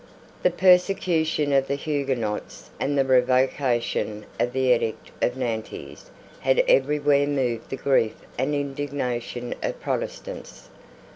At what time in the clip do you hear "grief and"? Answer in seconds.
7.77-8.55